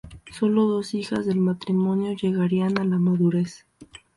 Sólo 0.31 0.65
dos 0.65 0.95
hijas 0.95 1.27
del 1.27 1.37
matrimonio 1.39 2.13
llegarían 2.13 2.79
a 2.79 2.83
la 2.83 2.97
madurez. 2.97 3.67